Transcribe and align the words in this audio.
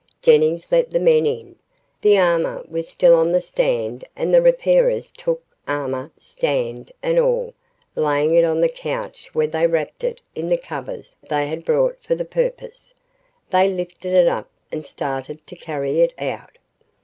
Jennings 0.23 0.65
let 0.71 0.89
the 0.89 0.99
men 0.99 1.27
in. 1.27 1.57
The 2.01 2.17
armor 2.17 2.65
was 2.67 2.87
still 2.87 3.13
on 3.13 3.31
the 3.31 3.39
stand 3.39 4.03
and 4.15 4.33
the 4.33 4.41
repairers 4.41 5.11
took 5.15 5.43
armor, 5.67 6.11
stand, 6.17 6.91
and 7.03 7.19
all, 7.19 7.53
laying 7.95 8.33
it 8.33 8.43
on 8.43 8.61
the 8.61 8.67
couch 8.67 9.29
where 9.35 9.45
they 9.45 9.67
wrapped 9.67 10.03
it 10.03 10.19
in 10.33 10.49
the 10.49 10.57
covers 10.57 11.15
they 11.29 11.45
had 11.45 11.63
brought 11.63 12.01
for 12.01 12.15
the 12.15 12.25
purpose. 12.25 12.95
They 13.51 13.69
lifted 13.71 14.15
it 14.15 14.27
up 14.27 14.49
and 14.71 14.87
started 14.87 15.45
to 15.45 15.55
carry 15.55 15.99
it 15.99 16.15
out. 16.19 16.57